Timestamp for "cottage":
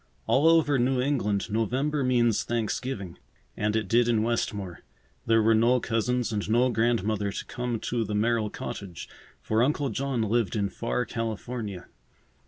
8.49-9.07